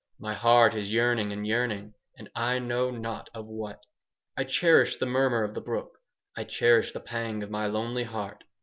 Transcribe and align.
My 0.17 0.33
heart 0.33 0.73
is 0.73 0.91
yearning 0.91 1.31
and 1.31 1.45
yearning, 1.45 1.93
and 2.17 2.27
I 2.33 2.57
know 2.57 2.89
not 2.89 3.29
of 3.35 3.45
what. 3.45 3.83
I 4.35 4.45
cherish 4.45 4.95
the 4.97 5.05
murmur 5.05 5.43
of 5.43 5.53
the 5.53 5.61
brook. 5.61 5.99
I 6.35 6.43
cherish 6.43 6.91
the 6.91 6.99
pang 6.99 7.43
of 7.43 7.51
my 7.51 7.67
lonely 7.67 8.05
heart." 8.05 8.43